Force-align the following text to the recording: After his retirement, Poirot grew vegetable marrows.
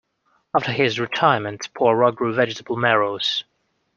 After 0.55 0.71
his 0.71 0.99
retirement, 0.99 1.69
Poirot 1.75 2.15
grew 2.15 2.33
vegetable 2.33 2.75
marrows. 2.75 3.43